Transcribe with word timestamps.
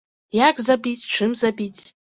Як 0.49 0.63
забіць, 0.69 1.07
чым 1.19 1.39
забіць? 1.47 1.81